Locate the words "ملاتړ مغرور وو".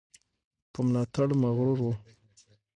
0.87-1.93